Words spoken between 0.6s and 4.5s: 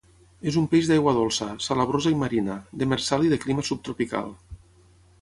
un peix d'aigua dolça, salabrosa i marina; demersal i de clima subtropical.